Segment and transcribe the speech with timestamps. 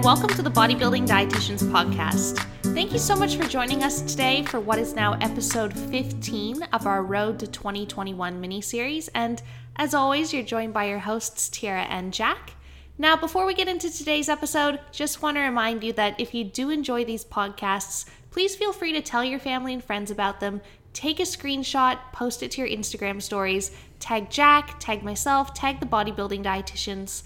[0.00, 2.38] and welcome to the Bodybuilding Dietitians Podcast.
[2.72, 6.86] Thank you so much for joining us today for what is now episode 15 of
[6.86, 9.08] our Road to 2021 mini series.
[9.08, 9.42] And
[9.76, 12.54] as always, you're joined by your hosts, Tyarra and Jack.
[12.96, 16.44] Now, before we get into today's episode, just want to remind you that if you
[16.44, 20.62] do enjoy these podcasts, please feel free to tell your family and friends about them.
[20.94, 25.84] Take a screenshot, post it to your Instagram stories, tag Jack, tag myself, tag the
[25.84, 27.22] bodybuilding dietitians.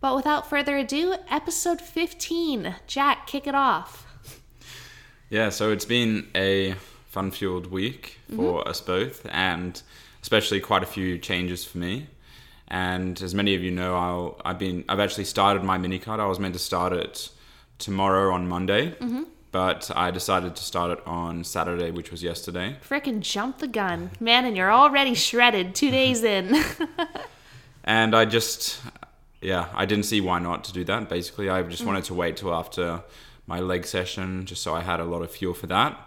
[0.00, 2.76] But without further ado, episode 15.
[2.86, 4.06] Jack, kick it off.
[5.28, 6.72] Yeah, so it's been a
[7.06, 8.68] fun fueled week for mm-hmm.
[8.68, 9.82] us both, and
[10.22, 12.06] especially quite a few changes for me.
[12.70, 16.20] And as many of you know, I'll, I've been I've actually started my mini cut.
[16.20, 17.30] I was meant to start it
[17.78, 19.24] tomorrow on Monday, mm-hmm.
[19.50, 22.76] but I decided to start it on Saturday, which was yesterday.
[22.88, 24.10] Frickin' jump the gun.
[24.20, 25.94] Man, and you're already shredded two mm-hmm.
[25.94, 26.64] days in.
[27.84, 28.80] And I just,
[29.40, 31.08] yeah, I didn't see why not to do that.
[31.08, 31.86] Basically, I just mm.
[31.86, 33.02] wanted to wait till after
[33.46, 35.98] my leg session, just so I had a lot of fuel for that.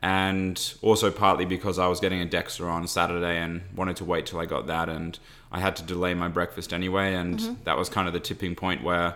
[0.00, 4.26] And also partly because I was getting a DEXA on Saturday and wanted to wait
[4.26, 5.18] till I got that, and
[5.54, 7.14] I had to delay my breakfast anyway.
[7.14, 7.54] And mm-hmm.
[7.62, 9.14] that was kind of the tipping point where,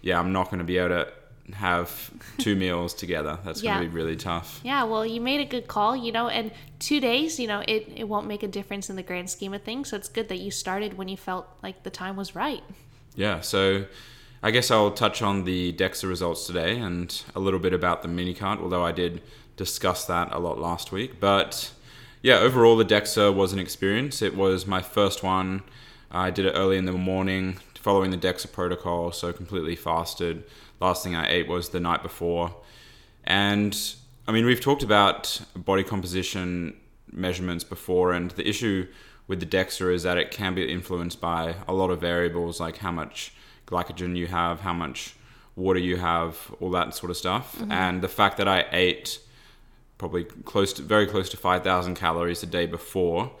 [0.00, 1.08] yeah, I'm not going to be able to
[1.52, 3.38] have two meals together.
[3.44, 3.74] That's Yeah.
[3.74, 4.60] going to be really tough.
[4.64, 7.92] Yeah, well, you made a good call, you know, and two days, you know, it,
[7.94, 9.90] it won't make a difference in the grand scheme of things.
[9.90, 12.62] So it's good that you started when you felt like the time was right.
[13.14, 13.84] Yeah, so
[14.42, 18.08] I guess I'll touch on the DEXA results today and a little bit about the
[18.08, 19.20] mini cut, although I did
[19.56, 21.20] discuss that a lot last week.
[21.20, 21.72] But
[22.24, 24.22] yeah, overall, the DEXA was an experience.
[24.22, 25.62] It was my first one.
[26.10, 30.44] I did it early in the morning, following the DEXA protocol, so completely fasted.
[30.80, 32.56] Last thing I ate was the night before.
[33.24, 33.78] And
[34.26, 36.74] I mean, we've talked about body composition
[37.12, 38.86] measurements before, and the issue
[39.26, 42.78] with the DEXA is that it can be influenced by a lot of variables, like
[42.78, 43.34] how much
[43.66, 45.14] glycogen you have, how much
[45.56, 47.58] water you have, all that sort of stuff.
[47.58, 47.70] Mm-hmm.
[47.70, 49.18] And the fact that I ate
[50.04, 53.32] probably close to very close to 5,000 calories a day before,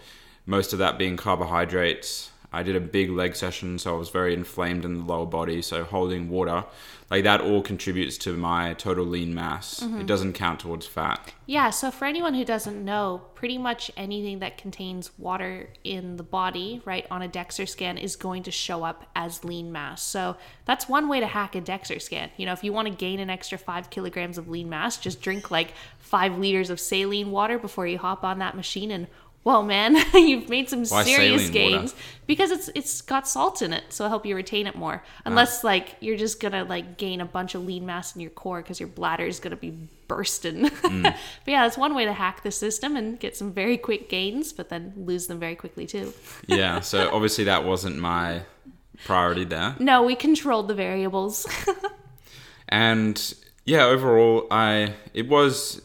[0.46, 2.30] most of that being carbohydrates.
[2.54, 5.60] I did a big leg session, so I was very inflamed in the lower body.
[5.60, 6.64] So holding water,
[7.10, 9.82] like that, all contributes to my total lean mass.
[9.82, 10.06] It mm-hmm.
[10.06, 11.32] doesn't count towards fat.
[11.46, 16.22] Yeah, so for anyone who doesn't know, pretty much anything that contains water in the
[16.22, 20.02] body, right, on a DEXA scan is going to show up as lean mass.
[20.02, 22.30] So that's one way to hack a DEXA scan.
[22.36, 25.20] You know, if you want to gain an extra five kilograms of lean mass, just
[25.20, 29.08] drink like five liters of saline water before you hop on that machine and
[29.44, 31.78] Whoa, man, you've made some Why serious saline water?
[31.78, 31.94] gains
[32.26, 35.02] because it's it's got salt in it, so it'll help you retain it more.
[35.26, 38.62] Unless like you're just gonna like gain a bunch of lean mass in your core
[38.62, 39.70] because your bladder is gonna be
[40.08, 40.70] bursting.
[40.84, 41.02] Mm.
[41.02, 41.16] but
[41.46, 44.68] yeah, that's one way to hack the system and get some very quick gains, but
[44.70, 46.12] then lose them very quickly too.
[46.46, 48.42] Yeah, so obviously that wasn't my
[49.04, 49.76] priority there.
[49.78, 51.46] No, we controlled the variables.
[52.68, 53.34] And
[53.64, 55.80] yeah, overall, I it was,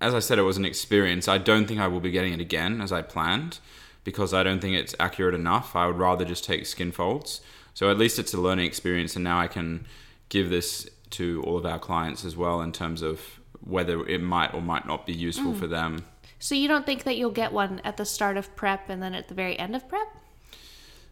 [0.00, 1.28] as I said, it was an experience.
[1.28, 3.58] I don't think I will be getting it again as I planned,
[4.04, 5.76] because I don't think it's accurate enough.
[5.76, 7.40] I would rather just take skin folds.
[7.74, 9.86] So at least it's a learning experience, and now I can
[10.28, 13.20] give this to all of our clients as well in terms of
[13.60, 15.58] whether it might or might not be useful mm.
[15.58, 16.04] for them.
[16.38, 19.14] so you don't think that you'll get one at the start of prep and then
[19.14, 20.08] at the very end of prep?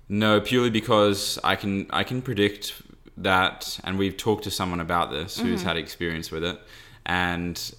[0.09, 2.81] No, purely because I can I can predict
[3.19, 5.69] that, and we've talked to someone about this who's mm-hmm.
[5.69, 6.59] had experience with it,
[7.05, 7.75] and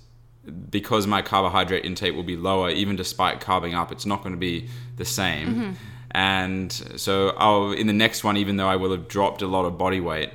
[0.50, 4.40] because my carbohydrate intake will be lower, even despite carbing up, it's not going to
[4.40, 5.48] be the same.
[5.48, 5.72] Mm-hmm.
[6.12, 9.66] And so, I'll in the next one, even though I will have dropped a lot
[9.66, 10.32] of body weight,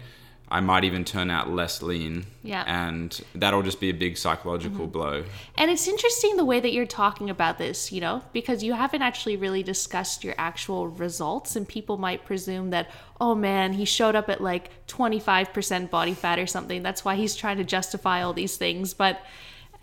[0.49, 2.27] I might even turn out less lean.
[2.45, 2.63] Yeah.
[2.67, 4.93] and that'll just be a big psychological mm-hmm.
[4.93, 5.25] blow.
[5.57, 9.03] And it's interesting the way that you're talking about this, you know, because you haven't
[9.03, 12.91] actually really discussed your actual results, and people might presume that,
[13.21, 16.83] oh man, he showed up at like 25% body fat or something.
[16.83, 18.95] That's why he's trying to justify all these things.
[18.95, 19.21] But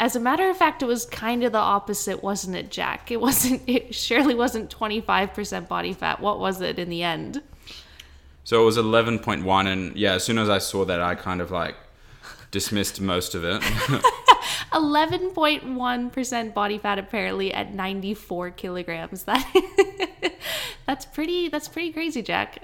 [0.02, 3.12] as a matter of fact, it was kind of the opposite, wasn't it, Jack?
[3.12, 6.20] It wasn't, it surely wasn't 25% body fat.
[6.20, 7.44] What was it in the end?
[8.44, 11.52] So it was 11.1, and yeah, as soon as I saw that, I kind of
[11.52, 11.76] like
[12.50, 13.62] dismissed most of it.
[14.74, 19.26] 11.1% body fat apparently at 94 kilograms.
[19.32, 20.34] That
[20.88, 22.58] that's pretty that's pretty crazy, Jack.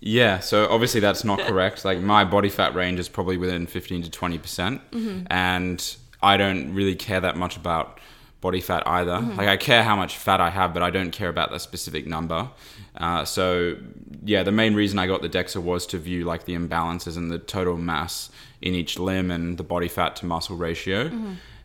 [0.00, 1.84] Yeah, so obviously that's not correct.
[1.84, 4.42] Like my body fat range is probably within 15 to 20%.
[4.42, 5.26] percent mm-hmm.
[5.30, 8.00] And I don't really care that much about
[8.40, 9.20] body fat either.
[9.36, 12.06] Like I care how much fat I have, but I don't care about that specific
[12.06, 12.48] number.
[12.96, 13.76] Uh, so
[14.24, 17.30] yeah, the main reason I got the DEXA was to view like the imbalances and
[17.30, 18.30] the total mass
[18.62, 21.10] in each limb and the body fat to muscle ratio.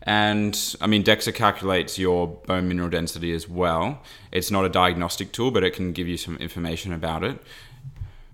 [0.03, 4.01] And I mean, DEXA calculates your bone mineral density as well.
[4.31, 7.39] It's not a diagnostic tool, but it can give you some information about it.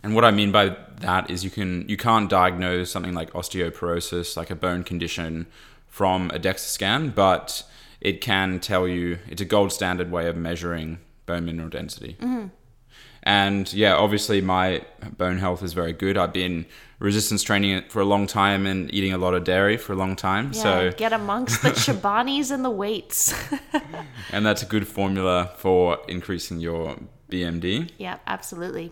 [0.01, 4.37] And what I mean by that is you can you can't diagnose something like osteoporosis,
[4.37, 5.45] like a bone condition,
[5.89, 7.63] from a DEXA scan, but
[8.01, 12.15] it can tell you it's a gold standard way of measuring bone mineral density.
[12.19, 12.47] Mm-hmm.
[13.23, 14.81] And yeah, obviously my
[15.17, 16.17] bone health is very good.
[16.17, 16.65] I've been
[16.99, 20.15] resistance training for a long time and eating a lot of dairy for a long
[20.15, 20.51] time.
[20.53, 23.33] Yeah, so get amongst the Chobanis and the weights.
[24.31, 26.97] and that's a good formula for increasing your
[27.29, 27.91] BMD.
[27.97, 28.91] yeah, absolutely.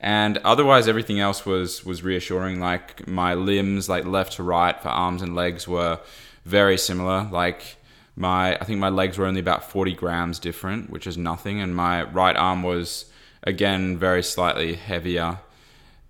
[0.00, 2.60] And otherwise everything else was was reassuring.
[2.60, 6.00] Like my limbs like left to right for arms and legs were
[6.44, 7.28] very similar.
[7.30, 7.76] Like
[8.14, 11.60] my i think my legs were only about 40 grams different which is nothing.
[11.60, 13.06] And my right arm was
[13.42, 15.38] again very slightly heavier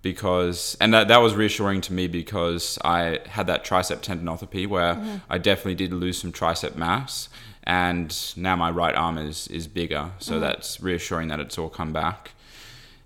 [0.01, 4.95] because and that, that was reassuring to me because i had that tricep tendinopathy where
[4.95, 5.17] mm-hmm.
[5.29, 7.29] i definitely did lose some tricep mass.
[7.63, 10.11] And now my right arm is is bigger.
[10.19, 10.41] So mm-hmm.
[10.41, 12.31] that's reassuring that it's all come back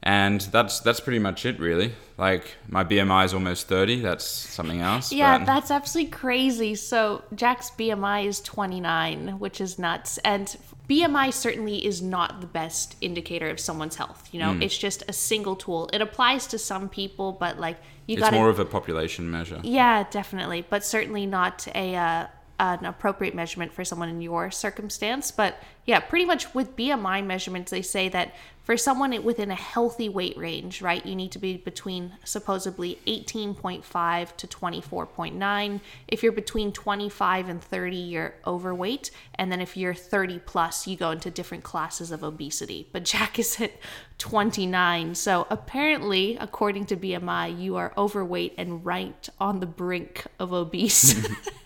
[0.06, 4.82] and that's that's pretty much it really like my bmi is almost 30 that's something
[4.82, 6.76] else Yeah, but- that's absolutely crazy.
[6.76, 10.18] So Jack's BMI is 29, which is nuts.
[10.20, 10.56] And
[10.90, 14.28] BMI certainly is not the best indicator of someone's health.
[14.32, 14.62] You know, Hmm.
[14.62, 15.90] it's just a single tool.
[15.94, 19.60] It applies to some people, but like you it's got more of a population measure
[19.64, 22.28] Yeah, definitely, but certainly not a uh,
[22.60, 25.32] an appropriate measurement for someone in your circumstance.
[25.32, 30.08] But yeah, pretty much with BMI measurements, they say that for someone within a healthy
[30.08, 35.82] weight range, right, you need to be between supposedly 18.5 to 24.9.
[36.08, 40.96] If you're between 25 and 30, you're overweight, and then if you're 30 plus, you
[40.96, 42.88] go into different classes of obesity.
[42.94, 43.74] But Jack is at
[44.18, 50.54] 29, so apparently, according to BMI, you are overweight and right on the brink of
[50.54, 51.28] obese.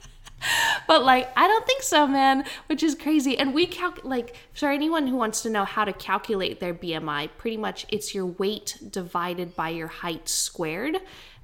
[0.88, 3.38] but like i don't think so man which is crazy.
[3.38, 7.30] And we calc like for anyone who wants to know how to calculate their bmi
[7.38, 10.98] pretty much it's your weight divided by your height squared.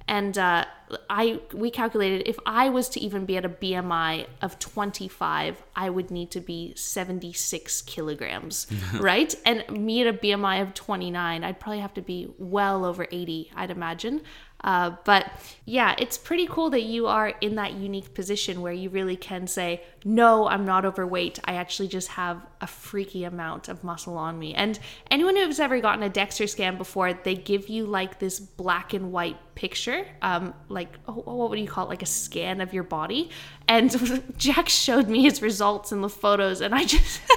[0.06, 0.66] And uh,
[1.08, 5.88] i we calculated if i was to even be at a bmi of 25 i
[5.88, 8.66] would need to be 76 kilograms
[9.00, 9.34] right?
[9.46, 13.50] And me at a bmi of 29 i'd probably have to be well over 80
[13.56, 14.20] i'd imagine
[14.64, 15.30] uh, but
[15.66, 19.46] yeah, it's pretty cool that you are in that unique position where you really can
[19.46, 21.38] say, no, I'm not overweight.
[21.44, 24.54] I actually just have a freaky amount of muscle on me.
[24.54, 24.78] And
[25.10, 29.12] anyone who's ever gotten a DEXA scan before, they give you like this black and
[29.12, 32.84] white picture, um, like oh, what would you call it, like a scan of your
[32.84, 33.28] body.
[33.68, 37.20] And Jack showed me his results and the photos, and I just.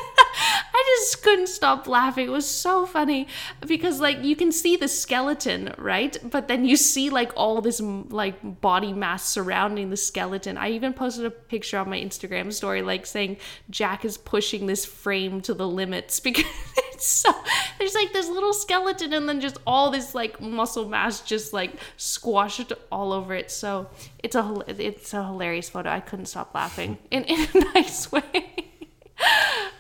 [0.88, 2.28] I just couldn't stop laughing.
[2.28, 3.28] It was so funny
[3.68, 6.18] because like you can see the skeleton, right?
[6.24, 10.58] But then you see like all this like body mass surrounding the skeleton.
[10.58, 13.38] I even posted a picture on my Instagram story like saying
[13.70, 16.46] Jack is pushing this frame to the limits because
[16.78, 17.34] it's so
[17.80, 21.74] there's like this little skeleton and then just all this like muscle mass just like
[21.98, 23.52] squashed all over it.
[23.52, 23.90] So
[24.20, 25.90] it's a it's a hilarious photo.
[25.90, 28.67] I couldn't stop laughing in, in a nice way.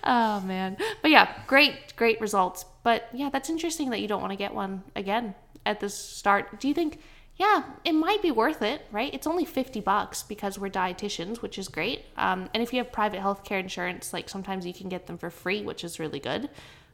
[0.07, 0.77] Oh man.
[1.01, 2.65] But yeah, great, great results.
[2.83, 5.35] But yeah, that's interesting that you don't want to get one again
[5.65, 6.59] at the start.
[6.59, 6.99] Do you think
[7.35, 9.13] yeah, it might be worth it, right?
[9.13, 12.05] It's only 50 bucks because we're dietitians, which is great.
[12.17, 15.29] Um, and if you have private healthcare insurance, like sometimes you can get them for
[15.29, 16.49] free, which is really good.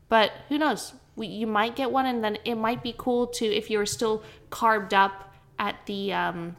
[0.10, 0.94] But who knows?
[1.16, 4.22] We, you might get one, and then it might be cool to, if you're still
[4.50, 6.58] carbed up at the um,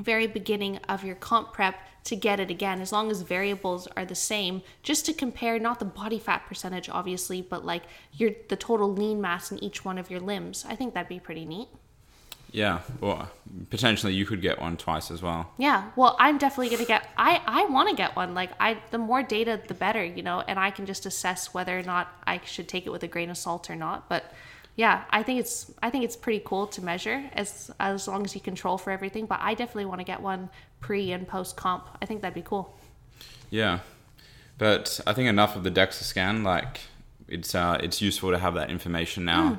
[0.00, 4.04] very beginning of your comp prep to get it again as long as variables are
[4.04, 7.82] the same just to compare not the body fat percentage obviously but like
[8.12, 10.64] your the total lean mass in each one of your limbs.
[10.68, 11.68] I think that'd be pretty neat.
[12.50, 13.30] Yeah well
[13.70, 15.52] potentially you could get one twice as well.
[15.58, 18.34] Yeah well i'm definitely gonna get i i want to get one.
[18.34, 21.78] Like i the more data the better you know and i can just assess whether
[21.78, 24.32] or not i should take it with a grain of salt or not but
[24.76, 28.34] yeah i think it's i think it's pretty cool to measure as as long as
[28.34, 30.48] you control for everything but i definitely want to get one
[30.80, 32.74] pre and post comp i think that'd be cool
[33.50, 33.80] Yeah,
[34.58, 36.42] but I think enough of the DEXA scan.
[36.42, 36.80] Like,
[37.28, 39.58] it's uh, it's useful to have that information now.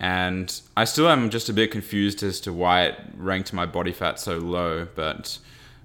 [0.00, 3.92] And I still am just a bit confused as to why it ranked my body
[3.92, 4.86] fat so low.
[4.94, 5.38] But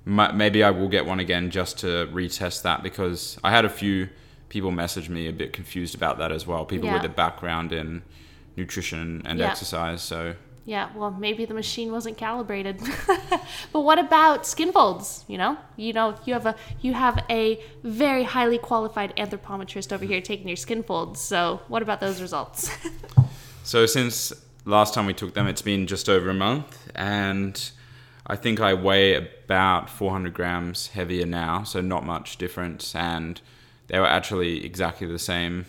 [0.05, 3.69] ma- maybe I will get one again just to retest that because I had a
[3.69, 4.09] few
[4.49, 6.65] people message me a bit confused about that as well.
[6.65, 6.95] People Yeah.
[7.01, 8.03] with a background in
[8.55, 9.49] nutrition and Yeah.
[9.49, 10.01] exercise.
[10.01, 12.79] So Yeah, well, maybe the machine wasn't calibrated.
[13.73, 15.25] but what about skin folds?
[15.27, 20.05] You know, you know, you have a you have a very highly qualified anthropometrist over
[20.05, 21.19] here taking your skin folds.
[21.19, 22.69] So, what about those results?
[23.63, 24.31] so, since
[24.63, 27.71] last time we took them, it's been just over a month, and
[28.25, 33.41] I think I weigh about 400 grams heavier now, so not much difference, and
[33.87, 35.65] they were actually exactly the same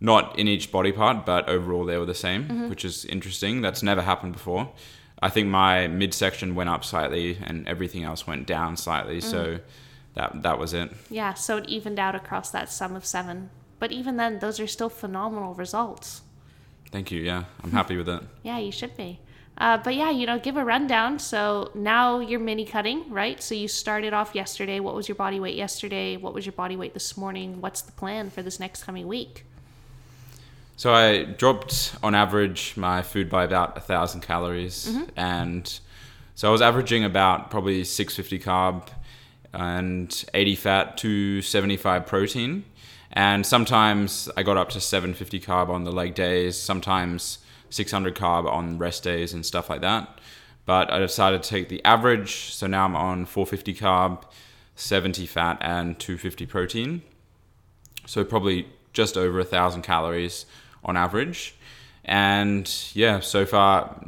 [0.00, 2.68] not in each body part, but overall they were the same, mm-hmm.
[2.68, 3.60] which is interesting.
[3.60, 4.70] That's never happened before.
[5.22, 9.18] I think my midsection went up slightly and everything else went down slightly.
[9.18, 9.30] Mm-hmm.
[9.30, 9.58] So
[10.14, 10.90] that that was it.
[11.10, 13.50] Yeah, so it evened out across that sum of seven.
[13.78, 16.22] But even then, those are still phenomenal results.
[16.90, 17.20] Thank you.
[17.20, 18.22] Yeah, I'm happy with it.
[18.42, 19.20] yeah, you should be.
[19.58, 21.18] Uh, but yeah, you know, give a rundown.
[21.18, 23.42] So now you're mini cutting, right?
[23.42, 24.80] So you started off yesterday.
[24.80, 26.16] What was your body weight yesterday?
[26.16, 27.60] What was your body weight this morning?
[27.60, 29.44] What's the plan for this next coming week?
[30.78, 35.04] So I dropped on average my food by about a thousand calories, mm-hmm.
[35.16, 35.80] and
[36.34, 38.88] so I was averaging about probably 650 carb
[39.54, 42.64] and 80 fat, 275 protein,
[43.12, 47.38] and sometimes I got up to 750 carb on the leg days, sometimes
[47.70, 50.20] 600 carb on rest days and stuff like that.
[50.66, 54.24] But I decided to take the average, so now I'm on 450 carb,
[54.74, 57.00] 70 fat, and 250 protein.
[58.04, 60.44] So probably just over a thousand calories
[60.86, 61.54] on average.
[62.06, 64.00] And yeah, so far,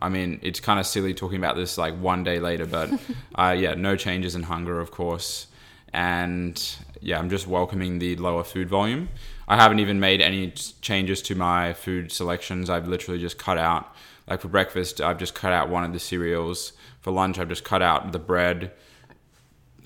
[0.00, 2.90] I mean, it's kind of silly talking about this like one day later, but
[3.34, 5.46] uh, yeah, no changes in hunger, of course.
[5.92, 6.60] And
[7.00, 9.10] yeah, I'm just welcoming the lower food volume.
[9.46, 10.50] I haven't even made any
[10.80, 12.70] changes to my food selections.
[12.70, 13.94] I've literally just cut out,
[14.26, 16.72] like for breakfast, I've just cut out one of the cereals.
[17.02, 18.72] For lunch, I've just cut out the bread.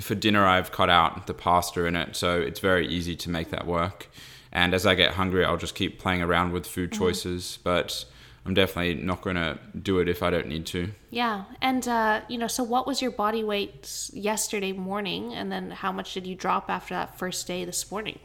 [0.00, 2.14] For dinner, I've cut out the pasta in it.
[2.14, 4.08] So it's very easy to make that work.
[4.52, 7.02] And as I get hungry, I'll just keep playing around with food mm-hmm.
[7.02, 7.58] choices.
[7.62, 8.04] But
[8.48, 10.90] I'm definitely not going to do it if I don't need to.
[11.10, 11.44] Yeah.
[11.60, 15.34] And, uh, you know, so what was your body weight yesterday morning?
[15.34, 18.18] And then how much did you drop after that first day this morning?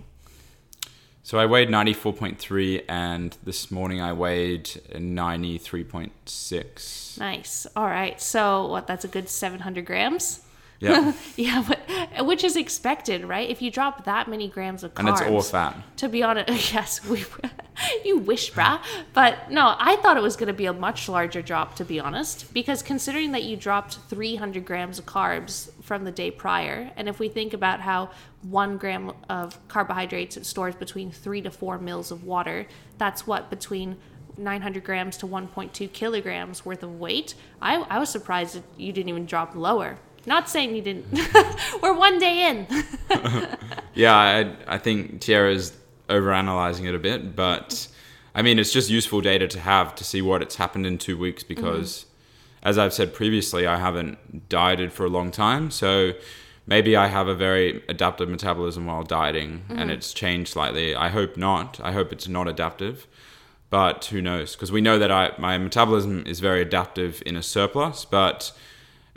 [1.24, 7.20] So I weighed 94.3 and this morning I weighed 93.6.
[7.20, 7.68] Nice.
[7.76, 8.22] All right.
[8.22, 10.43] So what that's a good 700 grams?
[10.84, 11.14] Yeah.
[11.38, 11.80] yeah, but
[12.20, 13.50] uh, which is expected, right?
[13.50, 15.76] If you drop that many grams of carbs, and it's all fat.
[15.98, 17.24] To be honest, yes, we,
[18.06, 18.82] you wish, brah.
[19.14, 22.00] But no, I thought it was going to be a much larger drop, to be
[22.00, 27.08] honest, because considering that you dropped 300 grams of carbs from the day prior, and
[27.08, 28.10] if we think about how
[28.42, 33.50] one gram of carbohydrates it stores between three to four mils of water, that's what
[33.50, 33.96] between
[34.38, 37.36] 900 grams to 1.2 kilograms worth of weight.
[37.62, 39.98] I, I was surprised that you didn't even drop lower.
[40.26, 41.06] Not saying you didn't.
[41.82, 42.68] We're one day in.
[43.94, 45.74] yeah, I, I think Tyarra's
[46.10, 47.88] overanalyzing it a bit, but
[48.36, 51.18] I mean, it's just useful data to have to see what it's happened in two
[51.18, 52.70] weeks because, mm-hmm.
[52.70, 55.72] as I've said previously, I haven't dieted for a long time.
[55.72, 56.14] So
[56.66, 59.78] maybe I have a very adaptive metabolism while dieting mm-hmm.
[59.78, 60.96] and it's changed slightly.
[60.96, 61.80] I hope not.
[61.84, 63.08] I hope it's not adaptive.
[63.70, 64.56] But who knows?
[64.56, 68.52] Because we know that I, my metabolism is very adaptive in a surplus, but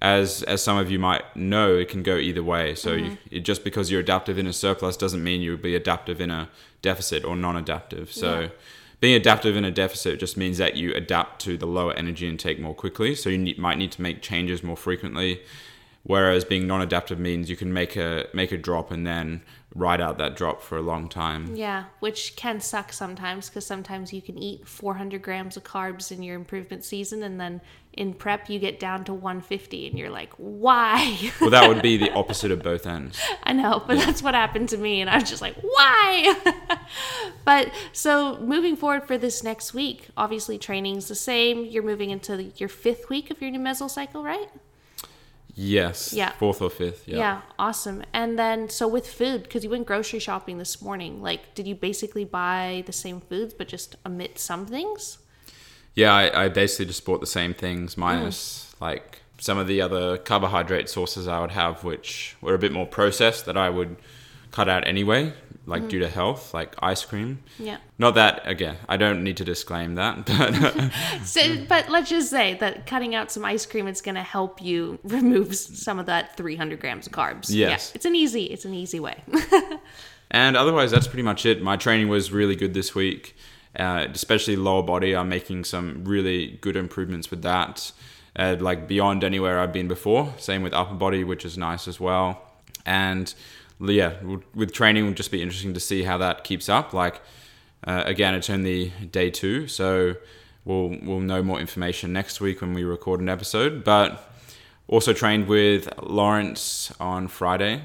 [0.01, 2.75] as as some of you might know, it can go either way.
[2.75, 3.11] So mm-hmm.
[3.11, 6.31] you, it, just because you're adaptive in a surplus doesn't mean you'll be adaptive in
[6.31, 6.49] a
[6.83, 8.13] deficit or non-adaptive.
[8.13, 8.49] So yeah.
[9.01, 12.61] being adaptive in a deficit just means that you adapt to the lower energy intake
[12.61, 13.15] more quickly.
[13.15, 15.41] So you need, might need to make changes more frequently.
[16.03, 19.43] Whereas being non-adaptive means you can make a make a drop and then
[19.75, 21.57] ride out that drop for a long time.
[21.57, 26.23] Yeah, which can suck sometimes because sometimes you can eat 400 grams of carbs in
[26.23, 27.61] your improvement season and then
[27.97, 31.31] in prep you get down to 150 and you're like, why?
[31.41, 33.19] well, that would be the opposite of both ends.
[33.43, 34.07] I know, but yeah.
[34.07, 36.57] that's what happened to me and I was just like, why?
[37.45, 41.65] but so moving forward for this next week, obviously training's the same.
[41.65, 44.49] You're moving into your fifth week of your new mesocycle, right?
[45.59, 46.13] Yes.
[46.13, 46.33] Yeah.
[46.33, 47.09] Fourth or fifth.
[47.09, 47.17] Yeah.
[47.17, 47.41] Yeah.
[47.59, 48.03] Awesome.
[48.13, 51.75] And then, so with food, because you went grocery shopping this morning, like, did you
[51.75, 55.17] basically buy the same foods but just omit some things?
[55.97, 58.81] Yeah, I, I basically just bought the same things minus mm.
[58.83, 62.87] like some of the other carbohydrate sources I would have, which were a bit more
[62.87, 63.97] processed that I would
[64.51, 65.33] cut out anyway,
[65.67, 65.89] like mm.
[65.89, 67.43] due to health, like ice cream.
[67.59, 67.79] Yeah.
[67.99, 68.77] Not that again.
[68.89, 70.25] I don't need to disclaim that,
[71.19, 74.23] but so, but let's just say that cutting out some ice cream is going to
[74.23, 77.47] help you remove some of that 300 grams of carbs.
[77.49, 77.91] Yes.
[77.91, 78.45] Yeah, it's an easy.
[78.45, 79.23] It's an easy way.
[80.31, 81.63] and otherwise, that's pretty much it.
[81.63, 83.37] My training was really good this week,
[83.77, 85.15] uh, especially lower body.
[85.15, 87.93] I'm making some really good improvements with that.
[88.35, 90.35] Uh, like beyond anywhere I've been before.
[90.39, 92.43] Same with upper body, which is nice as well.
[92.85, 93.33] And
[93.81, 94.15] yeah,
[94.55, 96.93] with training, will just be interesting to see how that keeps up.
[96.93, 97.21] Like,
[97.85, 100.17] uh, again, it's only day two, so
[100.65, 103.85] we'll we'll know more information next week when we record an episode.
[103.85, 104.31] But
[104.89, 107.83] also trained with Lawrence on Friday.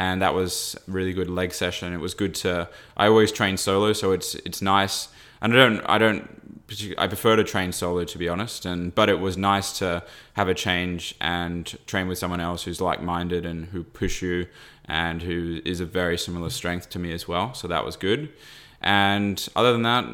[0.00, 1.92] And that was really good leg session.
[1.92, 2.70] It was good to.
[2.96, 5.08] I always train solo, so it's it's nice.
[5.42, 8.64] And I don't I don't I prefer to train solo to be honest.
[8.64, 10.02] And but it was nice to
[10.32, 14.46] have a change and train with someone else who's like minded and who push you
[14.86, 17.52] and who is a very similar strength to me as well.
[17.52, 18.32] So that was good.
[18.80, 20.06] And other than that,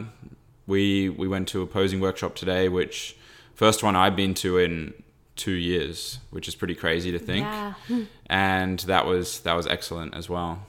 [0.67, 3.17] we we went to a posing workshop today, which
[3.55, 4.95] first one I've been to in
[5.37, 7.45] two years, which is pretty crazy to think.
[7.45, 7.75] Yeah.
[8.29, 10.61] And that was that was excellent as well.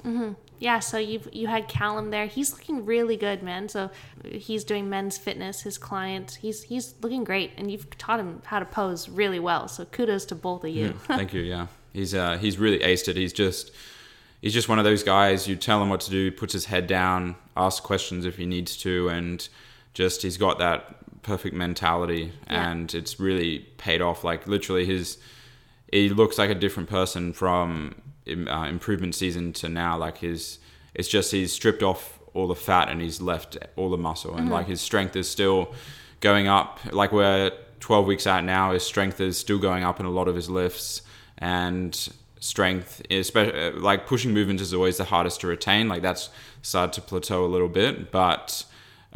[0.59, 2.25] Yeah, so you've you had Callum there.
[2.25, 3.69] He's looking really good, man.
[3.69, 3.91] So
[4.25, 5.61] he's doing men's fitness.
[5.61, 9.67] His client, he's he's looking great, and you've taught him how to pose really well.
[9.67, 10.93] So kudos to both of you.
[11.07, 11.41] Thank you.
[11.41, 13.15] Yeah, he's uh, he's really aced it.
[13.15, 13.71] He's just
[14.41, 15.47] he's just one of those guys.
[15.47, 18.77] You tell him what to do, puts his head down, asks questions if he needs
[18.77, 19.47] to, and
[19.93, 22.69] just he's got that perfect mentality, Yeah.
[22.71, 24.23] and it's really paid off.
[24.23, 25.17] Like literally, his
[25.91, 27.95] he looks like a different person from
[28.27, 29.97] uh, improvement season to now.
[29.97, 30.59] Like his
[30.93, 34.49] it's just he's stripped off all the fat and he's left all the muscle, and
[34.49, 35.73] like his strength is still
[36.19, 36.79] going up.
[36.91, 40.27] Like we're 12 weeks out now, his strength is still going up in a lot
[40.27, 41.01] of his lifts,
[41.37, 42.09] and
[42.39, 45.87] strength, especially like pushing movements, is always the hardest to retain.
[45.87, 46.29] Like that's
[46.61, 48.65] started to plateau a little bit, but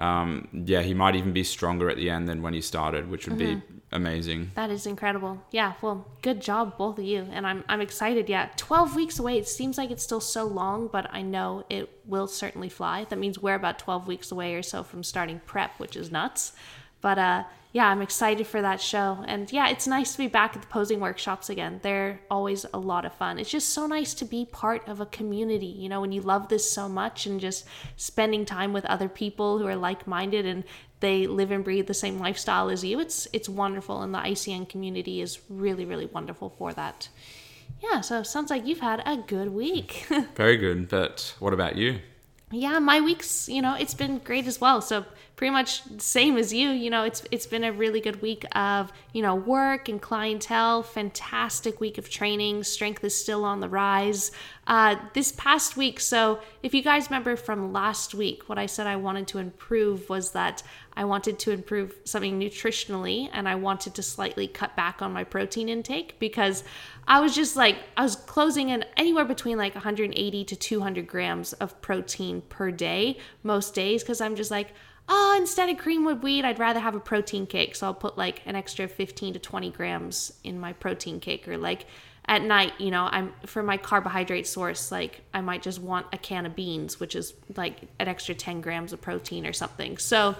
[0.01, 3.27] um, yeah, he might even be stronger at the end than when he started, which
[3.27, 4.49] would be amazing.
[4.55, 5.39] That is incredible.
[5.51, 7.27] Yeah, well, good job, both of you.
[7.31, 8.27] And I'm, I'm excited.
[8.27, 9.37] Yeah, 12 weeks away.
[9.37, 13.05] It seems like it's still so long, but I know it will certainly fly.
[13.09, 16.53] That means we're about 12 weeks away or so from starting prep, which is nuts.
[17.01, 17.43] But uh,
[17.73, 19.23] yeah, I'm excited for that show.
[19.27, 21.79] And yeah, it's nice to be back at the posing workshops again.
[21.81, 23.39] They're always a lot of fun.
[23.39, 26.49] It's just so nice to be part of a community, you know, when you love
[26.49, 30.65] this so much and just spending time with other people who are like minded and
[30.99, 32.99] they live and breathe the same lifestyle as you.
[32.99, 37.09] It's it's wonderful, and the ICN community is really really wonderful for that.
[37.81, 40.05] Yeah, so sounds like you've had a good week.
[40.35, 40.87] Very good.
[40.87, 41.99] But what about you?
[42.51, 44.81] Yeah, my week's you know it's been great as well.
[44.81, 45.05] So
[45.35, 46.69] pretty much same as you.
[46.69, 50.83] You know, it's it's been a really good week of you know work and clientele.
[50.83, 52.63] Fantastic week of training.
[52.63, 54.31] Strength is still on the rise.
[54.67, 58.85] Uh, this past week, so if you guys remember from last week, what I said
[58.85, 60.61] I wanted to improve was that
[60.93, 65.23] I wanted to improve something nutritionally and I wanted to slightly cut back on my
[65.23, 66.63] protein intake because
[67.07, 71.53] I was just like, I was closing in anywhere between like 180 to 200 grams
[71.53, 74.73] of protein per day most days because I'm just like,
[75.07, 77.75] oh, instead of cream creamwood wheat, I'd rather have a protein cake.
[77.75, 81.57] So I'll put like an extra 15 to 20 grams in my protein cake or
[81.57, 81.85] like
[82.25, 86.17] at night, you know, I'm for my carbohydrate source, like I might just want a
[86.17, 89.97] can of beans, which is like an extra 10 grams of protein or something.
[89.97, 90.35] So,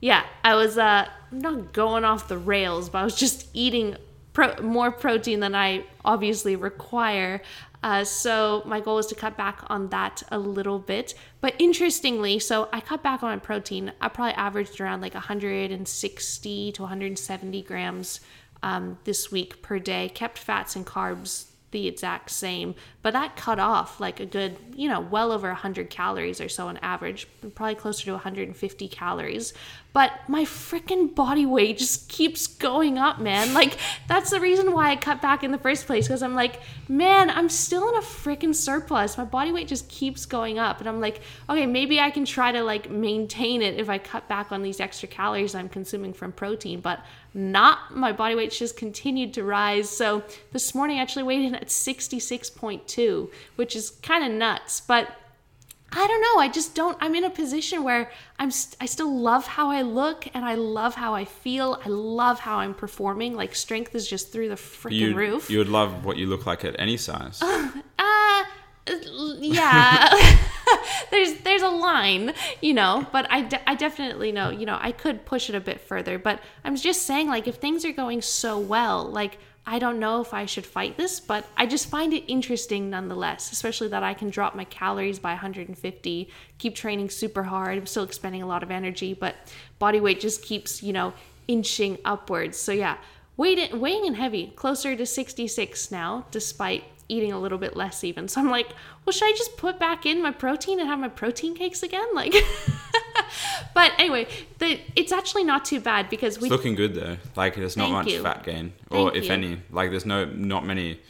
[0.00, 3.96] yeah, I was uh not going off the rails, but I was just eating
[4.32, 7.42] pro- more protein than I obviously require.
[7.82, 11.14] Uh, so my goal is to cut back on that a little bit.
[11.40, 13.92] But interestingly, so I cut back on my protein.
[14.00, 18.20] I probably averaged around like 160 to 170 grams
[18.62, 20.10] um, this week per day.
[20.10, 24.88] Kept fats and carbs the exact same, but that cut off like a good, you
[24.88, 29.54] know, well over 100 calories or so on average, probably closer to 150 calories.
[29.92, 33.54] But my freaking body weight just keeps going up, man.
[33.60, 36.60] Like, that's the reason why I cut back in the first place because I'm like,
[36.88, 39.18] man, I'm still in a freaking surplus.
[39.18, 40.78] My body weight just keeps going up.
[40.78, 44.28] And I'm like, okay, maybe I can try to like maintain it if I cut
[44.28, 48.76] back on these extra calories I'm consuming from protein, but not my body weight just
[48.76, 49.88] continued to rise.
[49.88, 52.89] So this morning I actually weighed in at 66.2,
[53.56, 55.16] which is kind of nuts, but
[55.92, 56.40] I don't know.
[56.40, 56.96] I just don't.
[57.00, 58.50] I'm in a position where I'm.
[58.50, 61.80] St- I still love how I look, and I love how I feel.
[61.84, 63.34] I love how I'm performing.
[63.34, 65.50] Like strength is just through the freaking roof.
[65.50, 67.42] you would love what you look like at any size.
[68.02, 68.44] Uh,
[69.38, 70.38] yeah.
[71.10, 74.92] there's there's a line, you know, but I, de- I definitely know, you know, I
[74.92, 78.22] could push it a bit further, but I'm just saying like if things are going
[78.22, 82.12] so well, like I don't know if I should fight this, but I just find
[82.12, 87.42] it interesting nonetheless, especially that I can drop my calories by 150, keep training super
[87.44, 87.78] hard.
[87.78, 89.36] I'm still expending a lot of energy, but
[89.78, 91.12] body weight just keeps, you know,
[91.46, 92.58] inching upwards.
[92.58, 92.96] So yeah,
[93.36, 98.28] weight weighing in heavy, closer to 66 now, despite eating a little bit less even.
[98.28, 98.68] So I'm like,
[99.04, 102.06] well, should I just put back in my protein and have my protein cakes again?
[102.14, 102.34] Like,
[103.74, 107.16] but anyway, the it's actually not too bad because we It's looking good though.
[107.36, 108.22] Like there's not much you.
[108.22, 109.32] fat gain, or Thank if you.
[109.32, 109.62] any.
[109.70, 111.00] Like there's no not many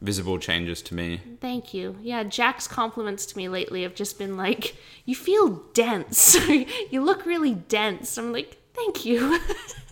[0.00, 1.20] visible changes to me.
[1.40, 1.96] Thank you.
[2.00, 6.36] Yeah, Jack's compliments to me lately have just been like, you feel dense.
[6.90, 8.16] you look really dense.
[8.16, 9.40] I'm like, Thank you.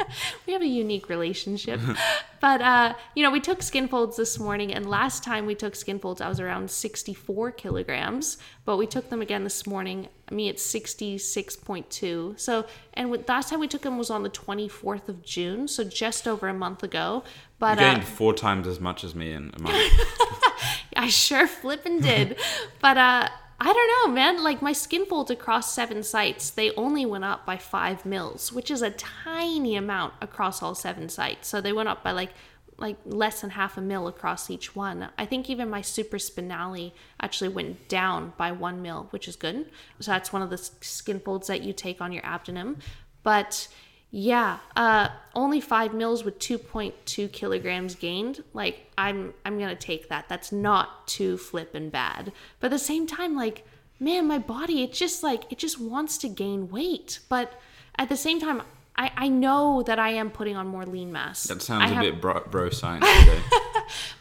[0.47, 1.81] we have a unique relationship.
[2.41, 5.75] but, uh, you know, we took skin folds this morning, and last time we took
[5.75, 10.09] skin folds, I was around 64 kilograms, but we took them again this morning.
[10.31, 12.39] Me at 66.2.
[12.39, 15.83] So, and with, last time we took them was on the 24th of June, so
[15.83, 17.25] just over a month ago.
[17.59, 19.77] But, You uh, gained four times as much as me in a month.
[20.97, 22.39] I sure flippin' did.
[22.81, 24.43] but uh I don't know, man.
[24.43, 28.71] Like my skin folds across seven sites, they only went up by five mils, which
[28.71, 31.49] is a tiny amount across all seven sites.
[31.49, 32.31] So they went up by like
[32.79, 35.09] like less than half a mil across each one.
[35.17, 39.71] I think even my supraspinale actually went down by one mil, which is good.
[40.01, 42.77] So that's one of the skin folds that you take on your abdomen.
[43.23, 43.69] But
[44.19, 48.43] yeah, uh, only five mils with 2.2 kilograms gained.
[48.55, 50.27] Like I'm, I'm gonna take that.
[50.27, 52.33] That's not too flippin' bad.
[52.59, 53.67] But at the same time, like,
[54.01, 57.19] man, my body, it just like it just wants to gain weight.
[57.29, 57.61] But
[57.99, 58.63] at the same time,
[58.97, 61.45] I, I know that I am putting on more lean mass.
[61.45, 63.43] That sounds I a have- bit bro, bro science today.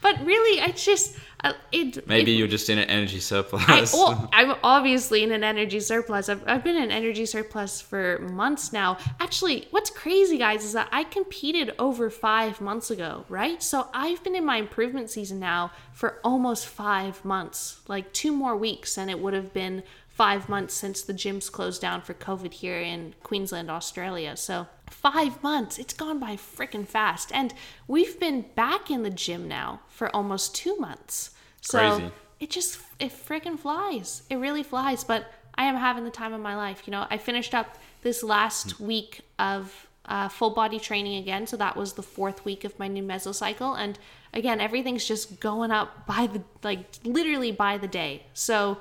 [0.01, 2.07] But really, it's just uh, it.
[2.07, 3.93] Maybe it, you're just in an energy surplus.
[3.93, 6.27] I, well, I'm obviously in an energy surplus.
[6.27, 8.97] I've, I've been in energy surplus for months now.
[9.19, 13.61] Actually, what's crazy, guys, is that I competed over five months ago, right?
[13.61, 18.55] So I've been in my improvement season now for almost five months, like two more
[18.55, 19.83] weeks, and it would have been
[20.15, 24.37] five months since the gyms closed down for COVID here in Queensland, Australia.
[24.37, 27.31] So five months, it's gone by freaking fast.
[27.33, 27.53] And
[27.85, 31.31] we've been back in the gym now for almost two months.
[31.59, 32.11] So Crazy.
[32.39, 34.23] it just it freaking flies.
[34.29, 35.03] It really flies.
[35.03, 36.83] But I am having the time of my life.
[36.85, 41.45] You know, I finished up this last week of uh, full body training again.
[41.45, 43.99] So that was the fourth week of my new mesocycle, and
[44.33, 48.23] again, everything's just going up by the like literally by the day.
[48.33, 48.77] So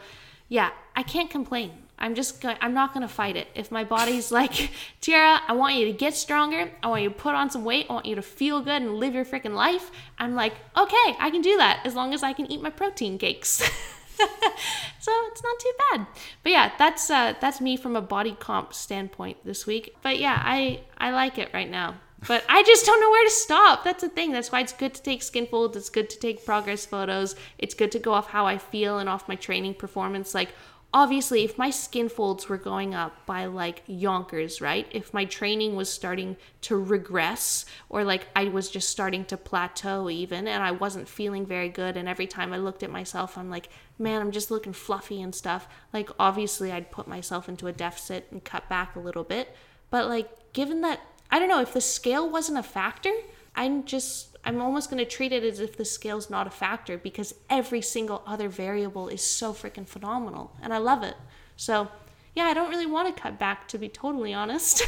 [0.49, 1.73] yeah, I can't complain.
[1.99, 3.49] I'm just going I'm not going to fight it.
[3.55, 4.53] If my body's like,
[5.01, 6.71] "Tyarra, I want you to get stronger.
[6.83, 7.87] I want you to put on some weight.
[7.89, 11.31] I want you to feel good and live your freaking life." I'm like, "Okay, I
[11.31, 13.49] can do that as long as I can eat my protein cakes."
[14.19, 16.07] so it's not too bad.
[16.43, 19.97] But yeah, that's uh that's me from a body comp standpoint this week.
[20.03, 21.95] But yeah, I I like it right now.
[22.27, 23.85] But I just don't know where to stop.
[23.85, 24.33] That's the thing.
[24.33, 25.77] That's why it's good to take skin folds.
[25.77, 27.37] It's good to take progress photos.
[27.59, 30.35] It's good to go off how I feel and off my training performance.
[30.35, 30.51] Like
[30.95, 34.87] obviously if my skin folds were going up by like yonkers right?
[34.93, 40.09] If my training was starting to regress or like i was just starting to plateau
[40.09, 43.51] even and i wasn't feeling very good and every time i looked at myself i'm
[43.51, 45.69] like man i'm just looking fluffy and stuff.
[45.93, 49.55] Like obviously i'd put myself into a deficit and cut back a little bit
[49.91, 53.13] but like given that i don't know if the scale wasn't a factor
[53.57, 56.99] i'm just I'm almost going to treat it as if the scale's not a factor
[56.99, 61.17] because every single other variable is so freaking phenomenal and I love it.
[61.57, 61.89] So,
[62.35, 64.85] yeah, I don't really want to cut back to be totally honest.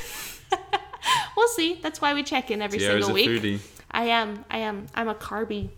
[1.37, 1.79] we'll see.
[1.83, 3.43] That's why we check in every Tyarra's single week.
[3.43, 3.61] foodie.
[3.91, 4.45] I am.
[4.51, 4.87] I am.
[4.95, 5.71] I'm a carby.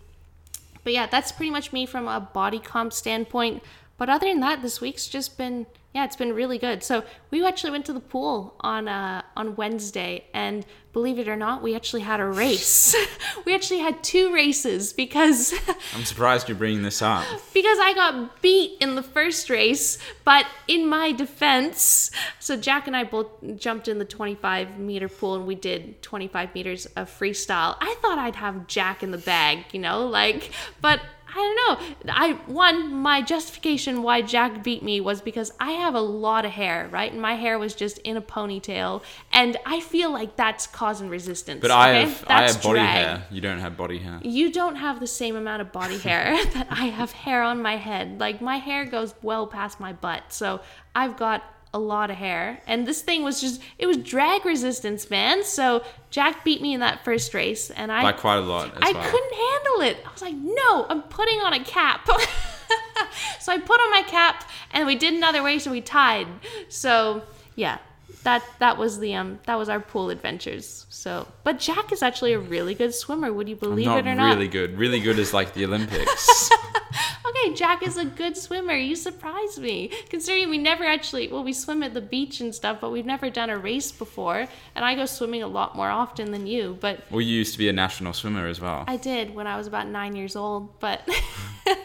[0.82, 3.62] But yeah, that's pretty much me from a body comp standpoint.
[3.96, 6.82] But other than that, this week's just been yeah, it's been really good.
[6.82, 10.64] So we actually went to the pool on uh, on Wednesday, and
[10.98, 12.96] believe it or not, we actually had a race.
[13.44, 15.54] we actually had two races because
[15.94, 17.24] I'm surprised you're bringing this up.
[17.54, 19.98] because I got beat in the first race.
[20.24, 25.36] But in my defense, so Jack and I both jumped in the 25 meter pool
[25.36, 27.76] and we did 25 meters of freestyle.
[27.80, 31.56] I thought I'd have Jack in the bag, you know, like, but I don't
[32.06, 32.12] know.
[32.14, 36.52] I one my justification why Jack beat me was because I have a lot of
[36.52, 37.12] hair, right?
[37.12, 41.60] And my hair was just in a ponytail, and I feel like that's causing resistance.
[41.60, 42.00] But I okay?
[42.10, 42.88] have I That's have body drag.
[43.04, 43.26] hair.
[43.30, 44.20] You don't have body hair.
[44.22, 47.76] You don't have the same amount of body hair that I have hair on my
[47.76, 48.18] head.
[48.18, 50.32] Like my hair goes well past my butt.
[50.32, 50.60] So
[50.94, 52.60] I've got a lot of hair.
[52.66, 55.44] And this thing was just it was drag resistance, man.
[55.44, 58.78] So Jack beat me in that first race and I By quite a lot as
[58.82, 59.10] I well.
[59.10, 60.06] couldn't handle it.
[60.06, 62.08] I was like, "No, I'm putting on a cap."
[63.40, 66.26] so I put on my cap and we did another race and we tied.
[66.68, 67.22] So,
[67.54, 67.78] yeah.
[68.24, 70.86] That that was the um that was our pool adventures.
[70.90, 73.32] So, but Jack is actually a really good swimmer.
[73.32, 74.34] Would you believe not it or not?
[74.34, 74.76] really good.
[74.76, 76.50] Really good is like the Olympics.
[77.54, 78.74] Jack is a good swimmer.
[78.74, 79.90] You surprised me.
[80.08, 83.30] Considering we never actually, well, we swim at the beach and stuff, but we've never
[83.30, 84.46] done a race before.
[84.74, 86.78] And I go swimming a lot more often than you.
[86.80, 88.84] But well, you used to be a national swimmer as well.
[88.86, 90.78] I did when I was about nine years old.
[90.80, 91.08] But,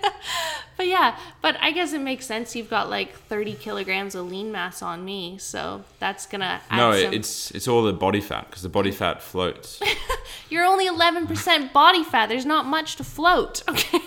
[0.77, 2.55] but yeah, but I guess it makes sense.
[2.55, 5.37] You've got like 30 kilograms of lean mass on me.
[5.37, 7.13] So that's add no, some.
[7.13, 9.81] it's it's all the body fat because the body fat floats.
[10.49, 12.29] You're only 11% body fat.
[12.29, 13.63] There's not much to float.
[13.73, 13.99] Okay.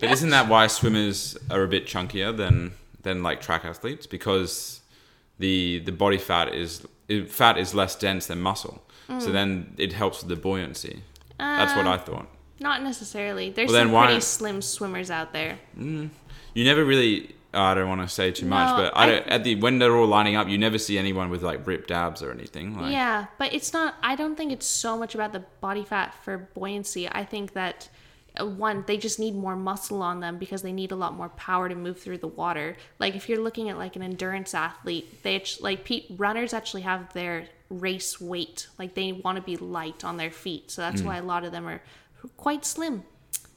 [0.00, 4.06] But isn't that why swimmers are a bit chunkier than than like track athletes?
[4.06, 4.80] Because
[5.38, 6.86] the the body fat is
[7.28, 8.82] fat is less dense than muscle.
[9.08, 9.22] Mm.
[9.22, 11.02] So then it helps with the buoyancy.
[11.38, 12.26] That's what Uh, I thought.
[12.60, 13.50] Not necessarily.
[13.50, 15.58] There's Well, some why- pretty slim swimmers out there.
[15.76, 16.10] You
[16.64, 17.34] never really.
[17.54, 19.96] I don't want to say too much, but I I- don't, at the when they're
[19.96, 22.76] all lining up, you never see anyone with like ripped abs or anything.
[22.78, 23.94] Like, yeah, but it's not.
[24.02, 27.08] I don't think it's so much about the body fat for buoyancy.
[27.08, 27.96] I think that uh,
[28.38, 31.28] Uh, one, they just need more muscle on them because they need a lot more
[31.30, 32.76] power to move through the water.
[32.98, 37.12] Like if you're looking at like an endurance athlete, they like pe- runners actually have
[37.12, 38.68] their race weight.
[38.78, 41.06] Like they want to be light on their feet, so that's mm.
[41.06, 41.82] why a lot of them are
[42.36, 43.04] quite slim.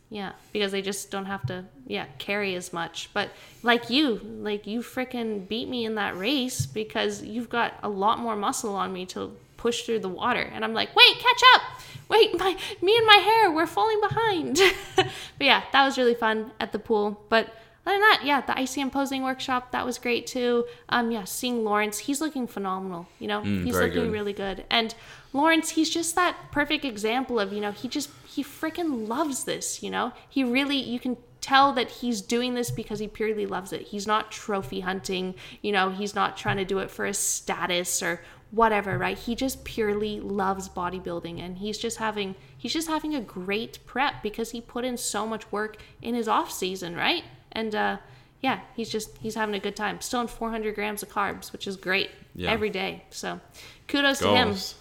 [0.09, 3.09] Yeah, because they just don't have to, yeah, carry as much.
[3.13, 3.29] But
[3.63, 8.19] like you, like you freaking beat me in that race because you've got a lot
[8.19, 10.41] more muscle on me to push through the water.
[10.41, 11.61] And I'm like, wait, catch up.
[12.09, 14.59] Wait, my me and my hair, we're falling behind.
[14.95, 15.07] but
[15.39, 17.23] yeah, that was really fun at the pool.
[17.29, 17.53] But
[17.85, 20.65] other than that, yeah, the ICN posing workshop, that was great too.
[20.89, 23.07] Um, yeah, seeing Lawrence, he's looking phenomenal.
[23.19, 24.11] You know, he's looking good.
[24.11, 24.65] really good.
[24.69, 24.93] And
[25.33, 29.81] Lawrence, he's just that perfect example of, you know, he just, he freaking loves this,
[29.81, 30.11] you know?
[30.29, 33.81] He really, you can tell that he's doing this because he purely loves it.
[33.81, 38.03] He's not trophy hunting, you know, he's not trying to do it for a status
[38.03, 38.21] or
[38.51, 39.17] whatever, right?
[39.17, 44.21] He just purely loves bodybuilding and he's just having he's just having a great prep
[44.21, 47.23] because he put in so much work in his off season, right?
[47.51, 47.97] And uh
[48.41, 50.01] yeah, he's just he's having a good time.
[50.01, 52.51] Still in 400 grams of carbs, which is great Yeah.
[52.51, 53.03] every day.
[53.09, 53.39] So
[53.87, 54.75] kudos to him goals.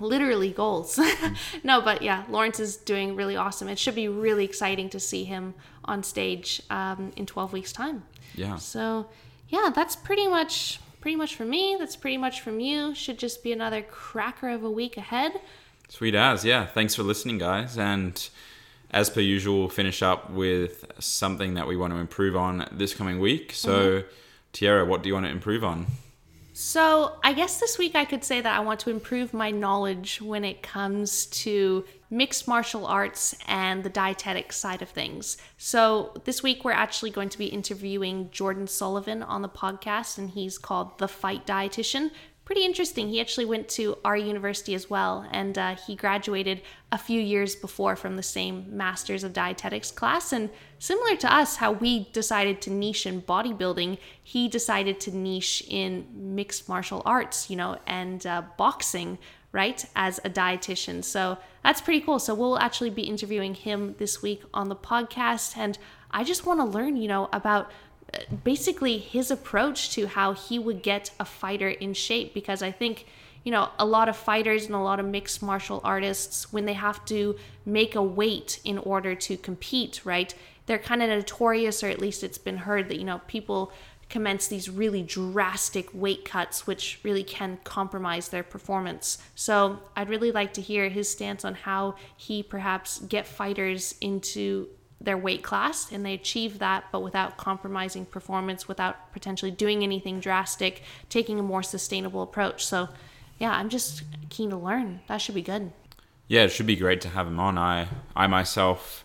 [0.00, 0.98] literally goals.
[1.64, 3.68] no, but yeah, Lawrence is doing really awesome.
[3.68, 8.04] It should be really exciting to see him on stage um, in 12 weeks' time.
[8.34, 8.56] Yeah.
[8.56, 9.06] So
[9.48, 11.76] yeah, that's pretty much pretty much from me.
[11.78, 12.94] That's pretty much from you.
[12.94, 15.32] Should just be another cracker of a week ahead.
[15.88, 16.64] Sweet as, yeah.
[16.64, 17.76] Thanks for listening, guys.
[17.76, 18.26] And
[18.90, 22.94] as per usual, we'll finish up with something that we want to improve on this
[22.94, 23.52] coming week.
[23.52, 24.08] So, Mm-hmm.
[24.54, 25.86] Tyarra, what do you want to improve on?
[26.54, 30.20] So, I guess this week I could say that I want to improve my knowledge
[30.20, 35.38] when it comes to mixed martial arts and the dietetic side of things.
[35.56, 40.28] So, this week we're actually going to be interviewing Jordan Sullivan on the podcast, and
[40.28, 42.10] he's called The Fight Dietitian.
[42.52, 43.08] Pretty interesting.
[43.08, 46.60] He actually went to our university as well, and uh, he graduated
[46.92, 50.34] a few years before from the same Masters of Dietetics class.
[50.34, 55.64] And similar to us, how we decided to niche in bodybuilding, he decided to niche
[55.66, 59.16] in mixed martial arts, you know, and uh, boxing,
[59.52, 61.02] right, as a dietitian.
[61.02, 62.18] So that's pretty cool.
[62.18, 65.56] So we'll actually be interviewing him this week on the podcast.
[65.56, 65.78] And
[66.10, 67.70] I just want to learn, you know, about
[68.44, 73.06] basically his approach to how he would get a fighter in shape because I think
[73.44, 76.74] you know a lot of fighters and a lot of mixed martial artists when they
[76.74, 80.34] have to make a weight in order to compete right
[80.66, 83.72] they're kind of notorious or at least it's been heard that you know people
[84.08, 89.16] commence these really drastic weight cuts which really can compromise their performance.
[89.34, 94.68] So i'd really like to hear his stance on how he perhaps get fighters into
[95.02, 100.20] their weight class and they achieve that but without compromising performance without potentially doing anything
[100.20, 102.88] drastic taking a more sustainable approach so
[103.38, 105.72] yeah i'm just keen to learn that should be good
[106.28, 107.58] Yeah, it should be great to have him on.
[107.58, 109.04] I, I myself,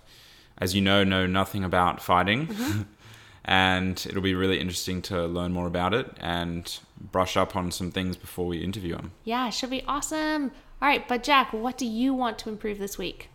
[0.58, 2.48] as you know, know nothing about fighting.
[2.48, 2.82] Mm-hmm.
[3.44, 6.80] and it'll be really interesting to learn more about it and
[7.12, 9.12] brush up on some things before we interview him.
[9.24, 12.78] yeah it should be awesome all right but jack what do you want to improve
[12.78, 13.30] this week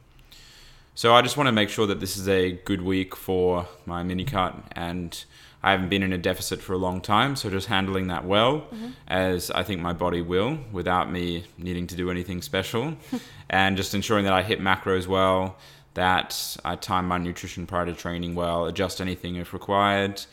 [0.94, 4.02] So I just want to make sure that this is a good week for my
[4.02, 5.24] mini cut and
[5.62, 8.66] I haven't been in a deficit for a long time, so just handling that well
[9.06, 12.96] as I think my body will without me needing to do anything special.
[13.50, 15.58] And just ensuring that I hit macros well,
[15.92, 20.24] that I time my nutrition prior to training well, adjust anything if required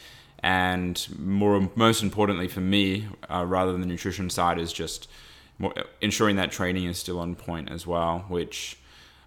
[0.42, 5.10] and more most importantly for me uh, rather than the nutrition side is just
[5.58, 8.78] more, ensuring that training is still on point as well, which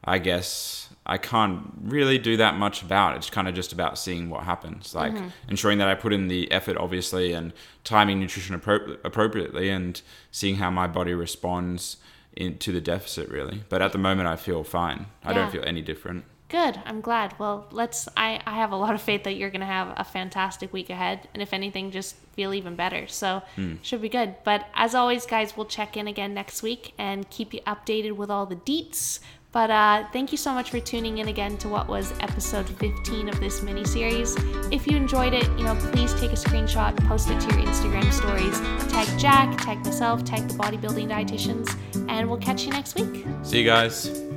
[0.04, 3.16] I guess I can't really do that much about.
[3.16, 5.28] It's kind of just about seeing what happens, like mm-hmm.
[5.48, 7.52] ensuring that I put in the effort, obviously, and
[7.84, 11.96] timing nutrition appro- appropriately, and seeing how my body responds
[12.36, 13.64] into the deficit, really.
[13.68, 15.06] But at the moment, I feel fine.
[15.24, 16.24] I don't feel any different.
[16.48, 16.78] Good.
[16.84, 17.34] I'm glad.
[17.38, 18.08] Well, let's.
[18.14, 20.90] I, I have a lot of faith that you're going to have a fantastic week
[20.90, 21.26] ahead.
[21.32, 23.08] And if anything, just feel even better.
[23.08, 23.76] So, hmm.
[23.80, 24.34] should be good.
[24.44, 28.30] But as always, guys, we'll check in again next week and keep you updated with
[28.30, 29.20] all the deets.
[29.52, 33.28] But uh, thank you so much for tuning in again to what was episode 15
[33.28, 34.34] of this mini series.
[34.72, 38.10] If you enjoyed it, you know, please take a screenshot, post it to your Instagram
[38.12, 38.58] stories,
[38.90, 41.76] tag Jack, tag myself, tag the bodybuilding dietitians,
[42.08, 43.26] and we'll catch you next week.
[43.42, 44.31] See you guys.